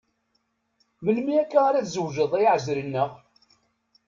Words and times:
Melmi 1.03 1.33
akka 1.41 1.59
ara 1.67 1.85
tzewǧeḍ 1.85 2.31
ay 2.33 2.45
aɛezri-nneɣ? 2.51 3.09